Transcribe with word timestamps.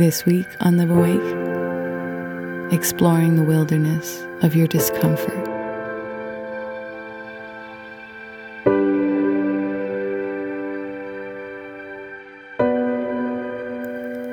This 0.00 0.24
week 0.24 0.48
on 0.60 0.78
Live 0.78 0.90
Awake, 0.90 2.72
exploring 2.72 3.36
the 3.36 3.42
wilderness 3.42 4.24
of 4.40 4.56
your 4.56 4.66
discomfort. 4.66 5.46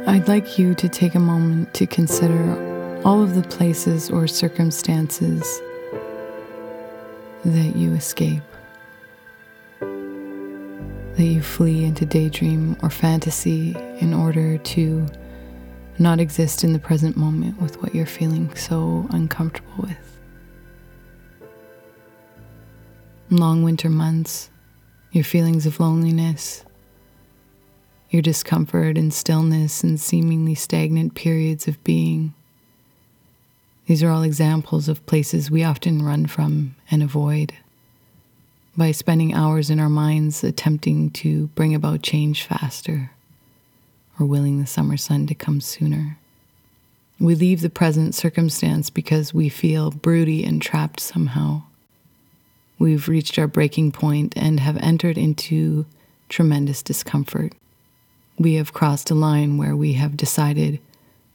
I'd 0.07 0.29
like 0.29 0.57
you 0.57 0.73
to 0.75 0.87
take 0.87 1.15
a 1.15 1.19
moment 1.19 1.73
to 1.73 1.85
consider 1.85 3.01
all 3.03 3.21
of 3.21 3.35
the 3.35 3.43
places 3.43 4.09
or 4.09 4.25
circumstances 4.25 5.41
that 7.43 7.73
you 7.75 7.93
escape, 7.93 8.41
that 9.81 11.25
you 11.25 11.41
flee 11.41 11.83
into 11.83 12.05
daydream 12.05 12.77
or 12.81 12.89
fantasy 12.89 13.75
in 13.99 14.13
order 14.13 14.57
to 14.59 15.05
not 15.99 16.19
exist 16.19 16.63
in 16.63 16.73
the 16.73 16.79
present 16.79 17.17
moment 17.17 17.59
with 17.61 17.81
what 17.81 17.95
you're 17.95 18.05
feeling 18.05 18.53
so 18.55 19.07
uncomfortable 19.09 19.73
with. 19.79 20.19
Long 23.29 23.63
winter 23.63 23.89
months, 23.89 24.49
your 25.11 25.23
feelings 25.23 25.65
of 25.65 25.79
loneliness, 25.79 26.63
your 28.09 28.21
discomfort 28.21 28.97
and 28.97 29.13
stillness 29.13 29.83
and 29.83 29.99
seemingly 29.99 30.55
stagnant 30.55 31.15
periods 31.15 31.67
of 31.67 31.83
being. 31.83 32.33
These 33.87 34.03
are 34.03 34.11
all 34.11 34.23
examples 34.23 34.87
of 34.87 35.05
places 35.05 35.51
we 35.51 35.63
often 35.63 36.03
run 36.03 36.27
from 36.27 36.75
and 36.91 37.01
avoid 37.01 37.53
by 38.77 38.91
spending 38.91 39.33
hours 39.33 39.69
in 39.69 39.79
our 39.79 39.89
minds 39.89 40.43
attempting 40.43 41.09
to 41.09 41.47
bring 41.47 41.73
about 41.73 42.03
change 42.03 42.43
faster 42.43 43.11
or 44.19 44.25
willing 44.25 44.59
the 44.59 44.67
summer 44.67 44.97
sun 44.97 45.27
to 45.27 45.35
come 45.35 45.61
sooner. 45.61 46.17
We 47.19 47.35
leave 47.35 47.61
the 47.61 47.69
present 47.69 48.13
circumstance 48.13 48.89
because 48.89 49.33
we 49.33 49.49
feel 49.49 49.91
broody 49.91 50.43
and 50.43 50.61
trapped 50.61 50.99
somehow. 50.99 51.63
We've 52.79 53.07
reached 53.07 53.39
our 53.39 53.47
breaking 53.47 53.91
point 53.91 54.33
and 54.35 54.59
have 54.59 54.77
entered 54.77 55.17
into 55.17 55.87
tremendous 56.29 56.83
discomfort. 56.83 57.53
We 58.37 58.53
have 58.55 58.73
crossed 58.73 59.09
a 59.09 59.15
line 59.15 59.57
where 59.57 59.75
we 59.75 59.93
have 59.93 60.15
decided 60.15 60.79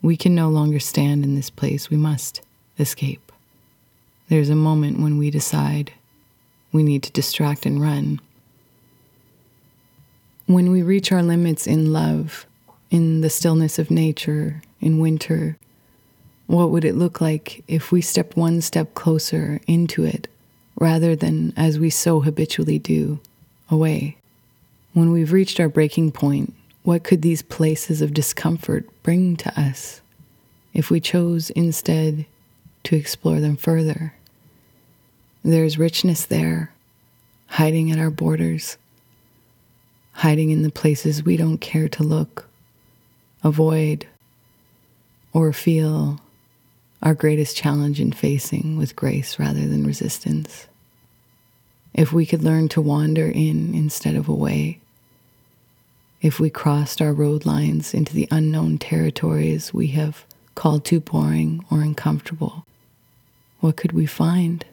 we 0.03 0.17
can 0.17 0.35
no 0.35 0.49
longer 0.49 0.79
stand 0.79 1.25
in 1.25 1.35
this 1.35 1.51
place, 1.51 1.91
we 1.91 1.97
must 1.97 2.43
escape. 2.79 3.33
There's 4.29 4.51
a 4.51 4.57
moment 4.57 5.01
when 5.01 5.19
we 5.19 5.31
decide 5.31 5.93
we 6.71 6.83
need 6.83 7.03
to 7.03 7.13
distract 7.13 7.67
and 7.67 7.83
run. 7.83 8.21
When 10.47 10.71
we 10.71 10.83
reach 10.83 11.13
our 11.13 11.23
limits 11.23 11.67
in 11.67 11.93
love, 11.93 12.47
in 12.93 13.23
the 13.23 13.31
stillness 13.31 13.79
of 13.79 13.91
nature 13.91 14.61
in 14.79 14.99
winter, 14.99 15.57
what 16.47 16.71
would 16.71 16.85
it 16.85 16.95
look 16.95 17.23
like 17.23 17.65
if 17.67 17.91
we 17.91 18.03
stepped 18.03 18.37
one 18.37 18.61
step 18.61 18.93
closer 18.93 19.59
into 19.67 20.05
it 20.05 20.29
rather 20.79 21.17
than, 21.17 21.55
as 21.57 21.79
we 21.79 21.89
so 21.89 22.21
habitually 22.21 22.79
do, 22.79 23.19
away? 23.71 24.19
When 24.93 25.11
we've 25.11 25.33
reached 25.33 25.59
our 25.59 25.71
breaking 25.71 26.13
point, 26.13 26.53
what 26.83 27.03
could 27.03 27.23
these 27.23 27.41
places 27.41 28.03
of 28.03 28.13
discomfort 28.13 28.85
bring 29.03 29.37
to 29.37 29.59
us 29.59 30.03
if 30.75 30.91
we 30.91 31.01
chose 31.01 31.49
instead 31.51 32.27
to 32.83 32.95
explore 32.95 33.41
them 33.41 33.57
further? 33.57 34.13
There's 35.43 35.79
richness 35.79 36.27
there, 36.27 36.75
hiding 37.47 37.91
at 37.91 37.99
our 37.99 38.11
borders, 38.11 38.77
hiding 40.13 40.51
in 40.51 40.61
the 40.61 40.71
places 40.71 41.25
we 41.25 41.39
don't 41.39 41.59
care 41.59 41.89
to 41.89 42.03
look 42.03 42.51
avoid, 43.43 44.07
or 45.33 45.53
feel 45.53 46.21
our 47.03 47.15
greatest 47.15 47.57
challenge 47.57 48.01
in 48.01 48.13
facing 48.13 48.77
with 48.77 48.95
grace 48.95 49.39
rather 49.39 49.67
than 49.67 49.87
resistance. 49.87 50.69
If 51.95 52.13
we 52.13 52.25
could 52.25 52.43
learn 52.43 52.69
to 52.69 52.81
wander 52.81 53.27
in 53.27 53.75
instead 53.75 54.15
of 54.15 54.29
away, 54.29 54.79
if 56.21 56.39
we 56.39 56.51
crossed 56.51 57.03
our 57.03 57.13
road 57.13 57.45
lines 57.45 57.93
into 57.93 58.15
the 58.15 58.29
unknown 58.31 58.79
territories 58.79 59.75
we 59.75 59.89
have 59.89 60.25
called 60.55 60.85
too 60.85 61.01
boring 61.01 61.65
or 61.71 61.83
uncomfortable, 61.83 62.65
what 63.59 63.77
could 63.77 63.93
we 63.93 64.07
find? 64.07 64.65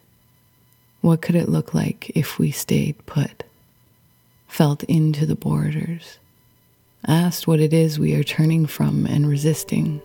What 1.01 1.21
could 1.21 1.35
it 1.35 1.49
look 1.49 1.73
like 1.73 2.11
if 2.11 2.37
we 2.37 2.51
stayed 2.51 3.03
put, 3.05 3.43
felt 4.47 4.83
into 4.83 5.25
the 5.25 5.35
borders? 5.35 6.19
Asked 7.07 7.47
what 7.47 7.59
it 7.59 7.73
is 7.73 7.97
we 7.97 8.13
are 8.15 8.23
turning 8.23 8.65
from 8.65 9.05
and 9.05 9.27
resisting, 9.27 10.01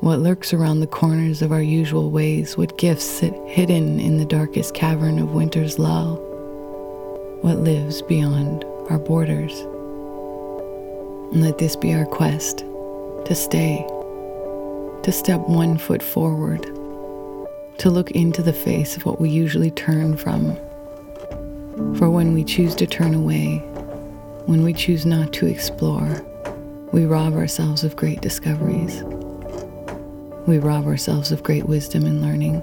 what 0.00 0.20
lurks 0.20 0.52
around 0.54 0.80
the 0.80 0.86
corners 0.86 1.42
of 1.42 1.52
our 1.52 1.62
usual 1.62 2.10
ways, 2.10 2.56
what 2.56 2.78
gifts 2.78 3.04
sit 3.04 3.34
hidden 3.46 4.00
in 4.00 4.16
the 4.16 4.24
darkest 4.24 4.74
cavern 4.74 5.18
of 5.18 5.32
winter's 5.32 5.78
lull, 5.78 6.16
what 7.42 7.58
lives 7.58 8.00
beyond 8.02 8.64
our 8.88 8.98
borders. 8.98 9.60
And 11.32 11.42
let 11.42 11.58
this 11.58 11.76
be 11.76 11.92
our 11.92 12.06
quest 12.06 12.58
to 12.58 13.34
stay, 13.34 13.84
to 15.02 15.12
step 15.12 15.40
one 15.42 15.76
foot 15.76 16.02
forward, 16.02 16.62
to 17.78 17.90
look 17.90 18.12
into 18.12 18.42
the 18.42 18.52
face 18.52 18.96
of 18.96 19.04
what 19.04 19.20
we 19.20 19.28
usually 19.28 19.70
turn 19.70 20.16
from. 20.16 20.56
For 21.96 22.08
when 22.08 22.32
we 22.32 22.42
choose 22.42 22.74
to 22.76 22.86
turn 22.86 23.14
away, 23.14 23.58
when 24.46 24.64
we 24.64 24.72
choose 24.72 25.04
not 25.04 25.32
to 25.34 25.46
explore, 25.46 26.24
we 26.92 27.04
rob 27.04 27.34
ourselves 27.34 27.84
of 27.84 27.96
great 27.96 28.22
discoveries. 28.22 29.02
We 30.46 30.58
rob 30.58 30.86
ourselves 30.86 31.30
of 31.30 31.42
great 31.42 31.66
wisdom 31.66 32.06
and 32.06 32.22
learning. 32.22 32.62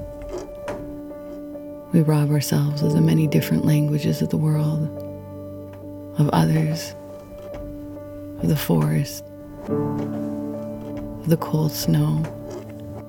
We 1.94 2.02
rob 2.02 2.32
ourselves 2.32 2.82
of 2.82 2.94
the 2.94 3.02
many 3.02 3.28
different 3.28 3.66
languages 3.66 4.24
of 4.24 4.30
the 4.30 4.38
world, 4.38 4.90
of 6.18 6.30
others, 6.30 6.96
of 8.42 8.50
the 8.50 8.56
forest, 8.56 9.24
of 9.68 11.30
the 11.30 11.38
cold 11.38 11.72
snow, 11.72 12.24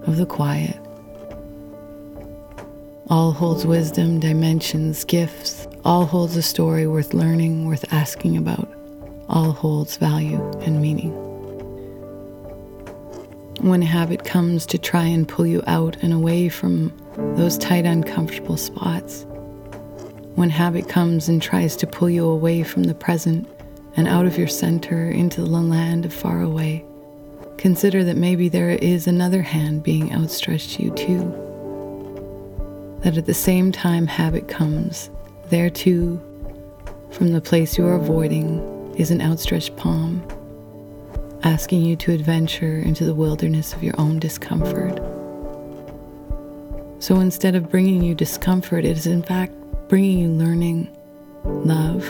of 0.06 0.18
the 0.18 0.26
quiet. 0.26 0.78
All 3.08 3.32
holds 3.32 3.64
wisdom, 3.64 4.20
dimensions, 4.20 5.04
gifts, 5.04 5.66
all 5.82 6.04
holds 6.04 6.36
a 6.36 6.42
story 6.42 6.86
worth 6.86 7.14
learning, 7.14 7.64
worth 7.64 7.90
asking 7.90 8.36
about 8.36 8.75
all 9.28 9.52
holds 9.52 9.96
value 9.96 10.40
and 10.60 10.80
meaning. 10.80 11.12
When 13.60 13.82
habit 13.82 14.24
comes 14.24 14.66
to 14.66 14.78
try 14.78 15.04
and 15.04 15.26
pull 15.26 15.46
you 15.46 15.62
out 15.66 15.96
and 16.02 16.12
away 16.12 16.48
from 16.48 16.92
those 17.36 17.56
tight, 17.56 17.86
uncomfortable 17.86 18.56
spots, 18.56 19.24
when 20.34 20.50
habit 20.50 20.88
comes 20.88 21.28
and 21.28 21.40
tries 21.40 21.74
to 21.76 21.86
pull 21.86 22.10
you 22.10 22.28
away 22.28 22.62
from 22.62 22.84
the 22.84 22.94
present 22.94 23.48
and 23.96 24.06
out 24.06 24.26
of 24.26 24.36
your 24.36 24.48
center 24.48 25.10
into 25.10 25.40
the 25.40 25.46
land 25.46 26.04
of 26.04 26.12
far 26.12 26.42
away, 26.42 26.84
consider 27.56 28.04
that 28.04 28.18
maybe 28.18 28.50
there 28.50 28.70
is 28.70 29.06
another 29.06 29.40
hand 29.40 29.82
being 29.82 30.12
outstretched 30.12 30.74
to 30.74 30.82
you 30.82 30.90
too. 30.90 31.42
That 33.00 33.16
at 33.16 33.24
the 33.24 33.32
same 33.34 33.72
time 33.72 34.06
habit 34.06 34.48
comes, 34.48 35.08
there 35.48 35.70
too, 35.70 36.20
from 37.10 37.32
the 37.32 37.40
place 37.40 37.78
you 37.78 37.86
are 37.86 37.94
avoiding, 37.94 38.75
is 38.96 39.10
an 39.10 39.20
outstretched 39.20 39.76
palm, 39.76 40.26
asking 41.42 41.82
you 41.82 41.96
to 41.96 42.12
adventure 42.12 42.78
into 42.78 43.04
the 43.04 43.14
wilderness 43.14 43.74
of 43.74 43.82
your 43.82 43.94
own 43.98 44.18
discomfort. 44.18 44.96
So 46.98 47.20
instead 47.20 47.54
of 47.54 47.70
bringing 47.70 48.02
you 48.02 48.14
discomfort, 48.14 48.86
it 48.86 48.96
is 48.96 49.06
in 49.06 49.22
fact 49.22 49.52
bringing 49.88 50.18
you 50.18 50.28
learning, 50.28 50.88
love, 51.44 52.06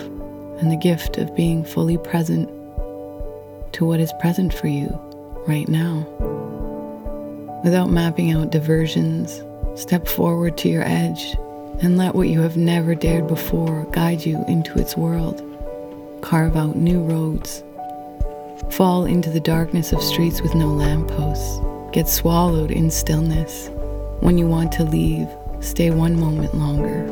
and 0.61 0.71
the 0.71 0.77
gift 0.77 1.19
of 1.19 1.35
being 1.35 1.65
fully 1.65 1.99
present 1.99 2.49
to 3.73 3.85
what 3.85 3.99
is 3.99 4.13
present 4.21 4.55
for 4.55 4.69
you 4.69 4.89
right 5.47 5.69
now. 5.69 6.07
Without 7.65 7.91
mapping 7.91 8.31
out 8.31 8.51
diversions, 8.51 9.43
step 9.75 10.07
forward 10.07 10.57
to 10.59 10.69
your 10.69 10.85
edge 10.85 11.37
and 11.83 11.99
let 11.99 12.15
what 12.15 12.29
you 12.29 12.41
have 12.41 12.57
never 12.57 12.95
dared 12.95 13.27
before 13.27 13.85
guide 13.91 14.25
you 14.25 14.43
into 14.47 14.79
its 14.79 14.97
world 14.97 15.43
carve 16.27 16.57
out 16.57 16.75
new 16.75 17.01
roads, 17.05 17.63
fall 18.73 19.05
into 19.05 19.31
the 19.31 19.39
darkness 19.39 19.93
of 19.93 20.03
streets 20.03 20.41
with 20.41 20.57
no 20.57 20.67
lampposts, 20.67 21.61
get 21.93 22.09
swallowed 22.09 22.73
in 22.73 22.91
stillness. 22.91 23.71
When 24.19 24.37
you 24.37 24.49
want 24.49 24.73
to 24.73 24.83
leave, 24.83 25.29
stay 25.61 25.93
one 25.93 26.19
moment 26.19 26.53
longer. 26.53 27.07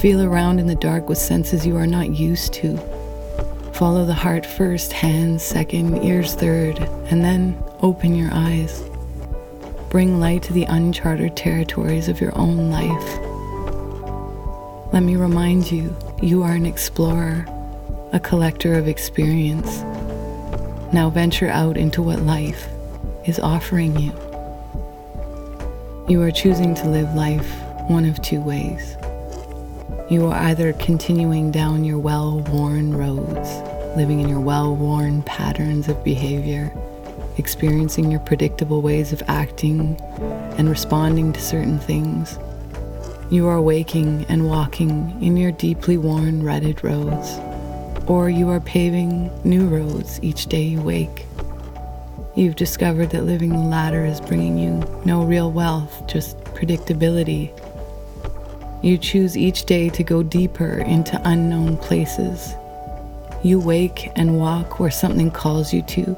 Feel 0.00 0.20
around 0.20 0.60
in 0.60 0.66
the 0.66 0.74
dark 0.74 1.08
with 1.08 1.16
senses 1.16 1.64
you 1.64 1.78
are 1.78 1.86
not 1.86 2.10
used 2.10 2.52
to. 2.54 2.76
Follow 3.72 4.04
the 4.04 4.12
heart 4.12 4.44
first, 4.44 4.92
hands 4.92 5.42
second, 5.42 6.04
ears 6.04 6.34
third, 6.34 6.78
and 7.06 7.24
then 7.24 7.56
open 7.80 8.14
your 8.14 8.28
eyes. 8.34 8.82
Bring 9.88 10.20
light 10.20 10.42
to 10.42 10.52
the 10.52 10.64
uncharted 10.64 11.38
territories 11.38 12.06
of 12.06 12.20
your 12.20 12.38
own 12.38 12.70
life. 12.70 13.18
Let 14.92 15.04
me 15.04 15.16
remind 15.16 15.72
you, 15.72 15.96
you 16.20 16.42
are 16.42 16.52
an 16.52 16.66
explorer 16.66 17.46
a 18.12 18.20
collector 18.20 18.74
of 18.74 18.88
experience. 18.88 19.80
Now 20.92 21.08
venture 21.08 21.48
out 21.48 21.78
into 21.78 22.02
what 22.02 22.20
life, 22.20 22.68
is 23.24 23.38
offering 23.38 23.98
you. 23.98 24.12
You 26.08 26.20
are 26.20 26.30
choosing 26.30 26.74
to 26.74 26.88
live 26.88 27.14
life 27.14 27.48
one 27.88 28.04
of 28.04 28.20
two 28.20 28.42
ways. 28.42 28.96
You 30.10 30.26
are 30.26 30.34
either 30.34 30.74
continuing 30.74 31.50
down 31.50 31.84
your 31.84 31.98
well 31.98 32.40
worn 32.40 32.94
roads, 32.94 33.48
living 33.96 34.20
in 34.20 34.28
your 34.28 34.40
well 34.40 34.76
worn 34.76 35.22
patterns 35.22 35.88
of 35.88 36.04
behavior, 36.04 36.70
experiencing 37.38 38.10
your 38.10 38.20
predictable 38.20 38.82
ways 38.82 39.14
of 39.14 39.22
acting 39.26 39.98
and 40.58 40.68
responding 40.68 41.32
to 41.32 41.40
certain 41.40 41.78
things. 41.78 42.38
You 43.30 43.46
are 43.46 43.62
waking 43.62 44.26
and 44.28 44.50
walking 44.50 45.16
in 45.22 45.38
your 45.38 45.52
deeply 45.52 45.96
worn, 45.96 46.42
rutted 46.42 46.84
roads, 46.84 47.38
or 48.06 48.28
you 48.28 48.48
are 48.48 48.60
paving 48.60 49.30
new 49.44 49.66
roads 49.66 50.18
each 50.22 50.46
day 50.46 50.62
you 50.62 50.80
wake. 50.80 51.26
You've 52.34 52.56
discovered 52.56 53.10
that 53.10 53.24
living 53.24 53.50
the 53.50 53.58
latter 53.58 54.04
is 54.04 54.20
bringing 54.20 54.58
you 54.58 54.82
no 55.04 55.22
real 55.22 55.52
wealth, 55.52 56.06
just 56.06 56.38
predictability. 56.44 57.52
You 58.82 58.98
choose 58.98 59.36
each 59.36 59.64
day 59.64 59.90
to 59.90 60.02
go 60.02 60.22
deeper 60.22 60.78
into 60.78 61.20
unknown 61.24 61.76
places. 61.76 62.54
You 63.44 63.60
wake 63.60 64.10
and 64.16 64.38
walk 64.38 64.80
where 64.80 64.90
something 64.90 65.30
calls 65.30 65.72
you 65.72 65.82
to, 65.82 66.16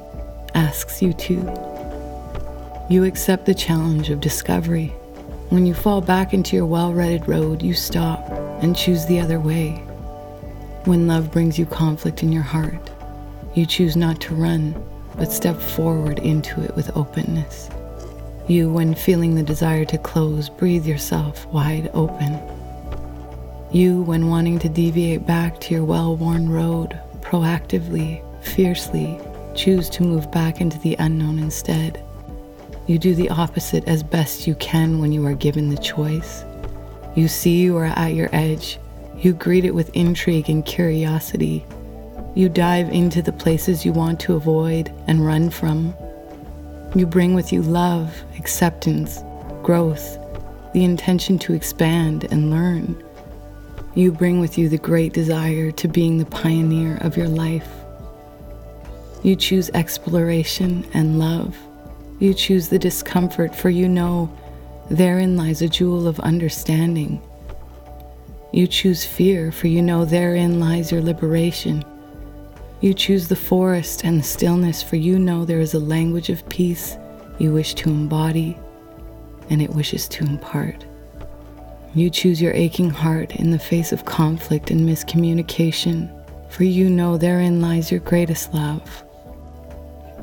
asks 0.55 1.03
you 1.03 1.13
to. 1.13 2.87
You 2.89 3.05
accept 3.05 3.45
the 3.45 3.55
challenge 3.55 4.11
of 4.11 4.21
discovery. 4.21 4.89
When 5.51 5.67
you 5.67 5.75
fall 5.75 6.01
back 6.01 6.33
into 6.33 6.57
your 6.57 6.67
well 6.67 6.93
rutted 6.93 7.29
road, 7.29 7.63
you 7.63 7.75
stop 7.75 8.31
and 8.63 8.75
choose 8.75 9.05
the 9.07 9.21
other 9.21 9.41
way. 9.41 9.84
When 10.85 11.07
love 11.07 11.31
brings 11.31 11.59
you 11.59 11.65
conflict 11.65 12.23
in 12.23 12.31
your 12.31 12.43
heart, 12.43 12.91
you 13.55 13.65
choose 13.65 13.97
not 13.97 14.21
to 14.21 14.35
run, 14.35 14.75
but 15.17 15.33
step 15.33 15.59
forward 15.59 16.19
into 16.19 16.63
it 16.63 16.77
with 16.77 16.95
openness. 16.95 17.71
You, 18.49 18.71
when 18.71 18.95
feeling 18.95 19.35
the 19.35 19.43
desire 19.43 19.87
to 19.87 19.97
close, 19.97 20.51
breathe 20.51 20.85
yourself 20.85 21.47
wide 21.47 21.91
open. 21.95 22.39
You, 23.73 24.03
when 24.03 24.29
wanting 24.29 24.59
to 24.59 24.69
deviate 24.69 25.27
back 25.27 25.59
to 25.63 25.75
your 25.75 25.85
well 25.85 26.17
worn 26.17 26.51
road, 26.51 27.01
proactively, 27.23 28.23
fiercely, 28.43 29.19
choose 29.55 29.89
to 29.89 30.03
move 30.03 30.31
back 30.31 30.61
into 30.61 30.79
the 30.81 30.97
unknown 30.99 31.39
instead. 31.39 32.05
You 32.87 32.99
do 32.99 33.15
the 33.15 33.31
opposite 33.31 33.89
as 33.89 34.03
best 34.03 34.47
you 34.47 34.55
can 34.57 34.99
when 34.99 35.13
you 35.13 35.25
are 35.25 35.35
given 35.35 35.71
the 35.71 35.79
choice. 35.81 36.45
You 37.15 37.27
see 37.29 37.63
you 37.63 37.75
are 37.79 37.87
at 37.87 38.13
your 38.13 38.29
edge. 38.33 38.79
You 39.25 39.33
greet 39.33 39.65
it 39.65 39.75
with 39.75 39.89
intrigue 39.97 40.51
and 40.51 40.63
curiosity. 40.67 41.65
You 42.35 42.51
dive 42.51 42.91
into 42.91 43.23
the 43.23 43.33
places 43.33 43.83
you 43.83 43.91
want 43.91 44.21
to 44.21 44.35
avoid 44.35 44.93
and 45.07 45.25
run 45.25 45.49
from. 45.49 45.95
You 46.95 47.07
bring 47.07 47.33
with 47.33 47.51
you 47.51 47.63
love, 47.63 48.23
acceptance, 48.39 49.25
growth, 49.63 50.19
the 50.75 50.85
intention 50.85 51.39
to 51.39 51.55
expand 51.55 52.25
and 52.25 52.51
learn. 52.51 53.03
You 53.95 54.13
bring 54.13 54.41
with 54.41 54.59
you 54.59 54.69
the 54.69 54.77
great 54.77 55.15
desire 55.15 55.71
to 55.71 55.89
being 55.89 56.19
the 56.19 56.27
pioneer 56.27 56.99
of 56.99 57.17
your 57.17 57.29
life. 57.29 57.71
You 59.23 59.37
choose 59.37 59.71
exploration 59.71 60.87
and 60.93 61.19
love. 61.19 61.57
You 62.19 62.35
choose 62.35 62.69
the 62.69 62.79
discomfort, 62.79 63.57
for 63.57 63.71
you 63.71 63.89
know 63.89 64.31
therein 64.91 65.39
lies 65.39 65.63
a 65.63 65.69
jewel 65.71 66.07
of 66.07 66.21
understanding. 66.21 67.23
You 68.55 68.69
choose 68.69 69.05
fear, 69.05 69.51
for 69.51 69.67
you 69.67 69.83
know 69.83 70.05
therein 70.05 70.61
lies 70.61 70.93
your 70.93 71.03
liberation. 71.03 71.85
You 72.81 72.95
choose 72.95 73.27
the 73.27 73.35
forest 73.35 74.05
and 74.05 74.21
the 74.21 74.23
stillness, 74.23 74.81
for 74.81 74.95
you 74.95 75.19
know 75.19 75.45
there 75.45 75.59
is 75.59 75.75
a 75.75 75.81
language 75.81 76.31
of 76.31 76.49
peace 76.49 76.97
you 77.41 77.53
wish 77.53 77.75
to 77.75 77.91
embody 77.91 78.57
and 79.51 79.61
it 79.61 79.71
wishes 79.71 80.07
to 80.11 80.25
impart. 80.25 80.85
You 81.97 82.09
choose 82.11 82.41
your 82.41 82.53
aching 82.53 82.91
heart 82.91 83.35
in 83.35 83.51
the 83.51 83.59
face 83.59 83.91
of 83.91 84.05
conflict 84.05 84.71
and 84.71 84.89
miscommunication, 84.89 86.09
for 86.49 86.63
you 86.63 86.89
know 86.89 87.17
therein 87.17 87.61
lies 87.61 87.91
your 87.91 87.99
greatest 88.03 88.55
love. 88.55 89.03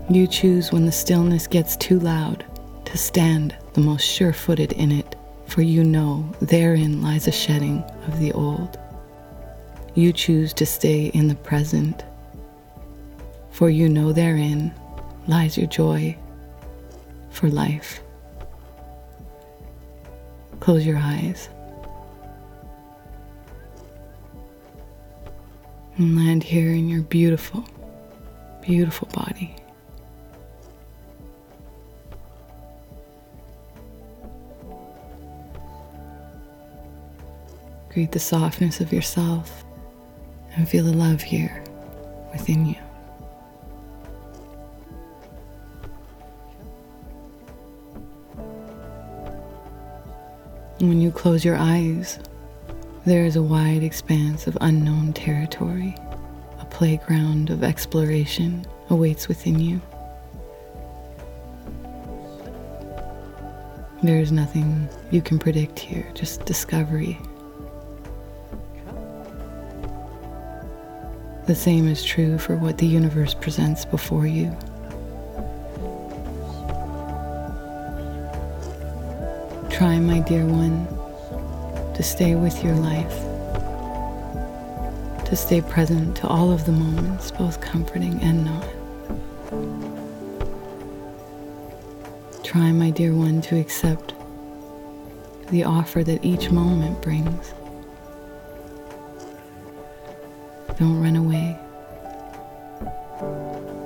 You 0.10 0.26
choose 0.26 0.72
when 0.72 0.86
the 0.86 0.94
stillness 0.94 1.48
gets 1.48 1.76
too 1.76 2.00
loud 2.00 2.46
to 2.86 2.98
stand 2.98 3.58
the 3.74 3.82
most 3.82 4.06
sure 4.06 4.32
footed 4.32 4.72
in 4.72 4.94
it, 4.94 5.18
for 5.52 5.62
you 5.62 5.84
know 5.84 6.24
therein 6.40 7.02
lies 7.02 7.28
a 7.28 7.32
shedding 7.32 7.84
of 8.08 8.18
the 8.20 8.32
old. 8.32 8.80
You 9.96 10.14
choose 10.14 10.54
to 10.54 10.66
stay 10.66 11.08
in 11.08 11.28
the 11.28 11.36
present 11.36 12.06
for 13.50 13.70
you 13.70 13.90
know 13.90 14.14
therein 14.14 14.74
lies 15.28 15.58
your 15.58 15.68
joy 15.68 16.18
for 17.32 17.50
life. 17.50 18.00
Close 20.62 20.86
your 20.86 20.98
eyes 20.98 21.50
and 25.98 26.16
land 26.16 26.44
here 26.44 26.72
in 26.72 26.88
your 26.88 27.02
beautiful, 27.02 27.66
beautiful 28.62 29.10
body. 29.10 29.61
Greet 37.94 38.14
the 38.14 38.20
softness 38.20 38.80
of 38.80 38.94
yourself 38.94 39.66
and 40.56 40.68
feel 40.68 40.86
the 40.86 40.94
love 40.94 41.22
here 41.22 41.62
within 42.32 42.66
you. 42.66 42.78
When 50.80 51.02
you 51.02 51.12
close 51.12 51.44
your 51.44 51.58
eyes, 51.58 52.18
there 53.06 53.26
is 53.26 53.36
a 53.36 53.44
wide 53.44 53.84
expanse 53.84 54.48
of 54.48 54.58
unknown 54.62 55.12
territory. 55.12 55.94
A 56.62 56.66
playground 56.66 57.50
of 57.50 57.62
exploration 57.62 58.66
awaits 58.90 59.28
within 59.28 59.60
you. 59.60 59.82
There 64.02 64.20
is 64.20 64.32
nothing 64.32 64.88
you 65.12 65.22
can 65.22 65.38
predict 65.38 65.78
here, 65.78 66.10
just 66.16 66.46
discovery. 66.46 67.20
The 71.52 71.56
same 71.56 71.90
is 71.90 72.02
true 72.02 72.38
for 72.38 72.56
what 72.56 72.78
the 72.78 72.86
universe 72.86 73.34
presents 73.34 73.84
before 73.84 74.26
you. 74.26 74.56
Try, 79.70 80.00
my 80.00 80.22
dear 80.22 80.46
one, 80.46 80.88
to 81.94 82.04
stay 82.04 82.36
with 82.36 82.64
your 82.64 82.76
life, 82.76 83.18
to 85.26 85.36
stay 85.36 85.60
present 85.60 86.16
to 86.16 86.28
all 86.30 86.54
of 86.54 86.66
the 86.66 86.72
moments, 86.72 87.32
both 87.32 87.60
comforting 87.60 88.22
and 88.22 88.46
not. 88.46 88.66
Try, 92.46 92.72
my 92.72 92.92
dear 92.92 93.14
one, 93.14 93.42
to 93.42 93.60
accept 93.60 94.14
the 95.50 95.66
offer 95.66 96.02
that 96.02 96.24
each 96.24 96.50
moment 96.50 97.02
brings. 97.02 97.54
Don't 100.82 101.00
run 101.00 101.16
away. 101.16 101.56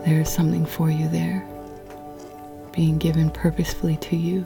There 0.05 0.21
is 0.21 0.29
something 0.29 0.65
for 0.65 0.89
you 0.89 1.09
there, 1.09 1.45
being 2.71 2.97
given 2.97 3.29
purposefully 3.29 3.97
to 3.97 4.15
you 4.15 4.45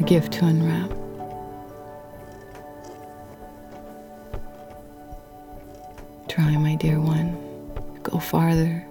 a 0.00 0.02
gift 0.02 0.32
to 0.32 0.46
unwrap. 0.46 0.90
Try, 6.28 6.56
my 6.56 6.74
dear 6.74 6.98
one, 6.98 7.38
go 8.02 8.18
farther, 8.18 8.84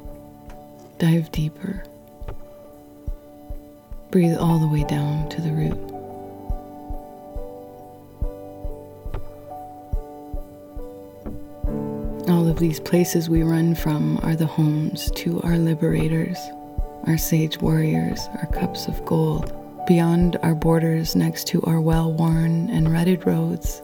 dive 1.00 1.34
deeper. 1.34 1.84
Breathe 4.10 4.38
all 4.38 4.58
the 4.58 4.70
way 4.70 4.86
down 4.86 5.28
to 5.32 5.42
the 5.42 5.52
root. 5.52 5.93
All 12.44 12.50
of 12.50 12.60
these 12.60 12.82
places 12.82 13.30
we 13.30 13.42
run 13.42 13.74
from 13.74 14.20
are 14.22 14.36
the 14.36 14.46
homes 14.46 15.10
to 15.12 15.40
our 15.44 15.58
liberators, 15.58 16.38
our 17.06 17.18
sage 17.18 17.62
warriors, 17.62 18.20
our 18.38 18.48
cups 18.48 18.90
of 18.90 19.06
gold 19.06 19.54
beyond 19.88 20.36
our 20.44 20.54
borders, 20.54 21.16
next 21.16 21.48
to 21.48 21.62
our 21.62 21.80
well 21.80 22.12
worn 22.12 22.70
and 22.70 22.92
rutted 22.92 23.26
roads, 23.26 23.82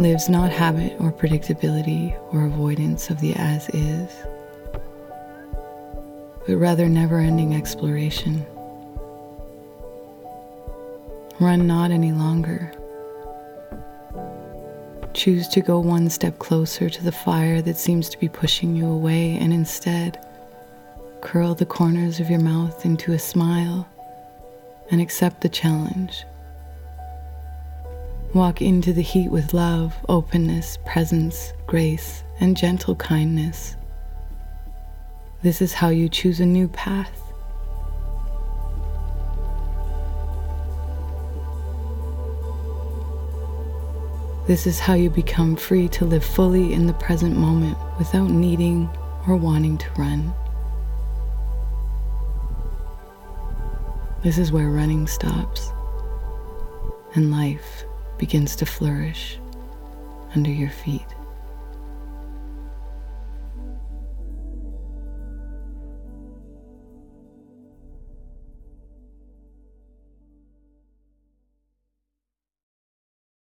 lives 0.00 0.28
not 0.28 0.50
habit 0.50 0.96
or 0.98 1.12
predictability 1.12 2.18
or 2.34 2.46
avoidance 2.46 3.10
of 3.10 3.20
the 3.20 3.32
as 3.36 3.68
is, 3.68 4.10
but 6.48 6.56
rather 6.56 6.88
never 6.88 7.20
ending 7.20 7.54
exploration. 7.54 8.44
Run 11.38 11.68
not 11.68 11.92
any 11.92 12.10
longer. 12.10 12.72
Choose 15.16 15.48
to 15.48 15.62
go 15.62 15.80
one 15.80 16.10
step 16.10 16.38
closer 16.38 16.90
to 16.90 17.02
the 17.02 17.10
fire 17.10 17.62
that 17.62 17.78
seems 17.78 18.10
to 18.10 18.18
be 18.18 18.28
pushing 18.28 18.76
you 18.76 18.86
away 18.86 19.38
and 19.38 19.50
instead 19.50 20.22
curl 21.22 21.54
the 21.54 21.64
corners 21.64 22.20
of 22.20 22.28
your 22.28 22.38
mouth 22.38 22.84
into 22.84 23.14
a 23.14 23.18
smile 23.18 23.88
and 24.90 25.00
accept 25.00 25.40
the 25.40 25.48
challenge. 25.48 26.26
Walk 28.34 28.60
into 28.60 28.92
the 28.92 29.00
heat 29.00 29.30
with 29.30 29.54
love, 29.54 29.94
openness, 30.10 30.76
presence, 30.84 31.54
grace, 31.66 32.22
and 32.38 32.54
gentle 32.54 32.94
kindness. 32.94 33.74
This 35.40 35.62
is 35.62 35.72
how 35.72 35.88
you 35.88 36.10
choose 36.10 36.40
a 36.40 36.46
new 36.46 36.68
path. 36.68 37.25
This 44.46 44.64
is 44.64 44.78
how 44.78 44.94
you 44.94 45.10
become 45.10 45.56
free 45.56 45.88
to 45.88 46.04
live 46.04 46.24
fully 46.24 46.72
in 46.72 46.86
the 46.86 46.92
present 46.92 47.36
moment 47.36 47.76
without 47.98 48.30
needing 48.30 48.88
or 49.26 49.34
wanting 49.34 49.76
to 49.76 49.90
run. 49.98 50.32
This 54.22 54.38
is 54.38 54.52
where 54.52 54.70
running 54.70 55.08
stops 55.08 55.72
and 57.16 57.32
life 57.32 57.84
begins 58.18 58.54
to 58.56 58.66
flourish 58.66 59.40
under 60.36 60.50
your 60.50 60.70
feet. 60.70 61.15